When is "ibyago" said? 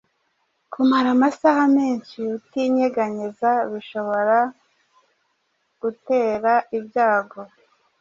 6.77-7.41